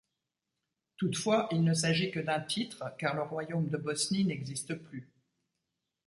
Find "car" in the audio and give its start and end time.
2.97-3.13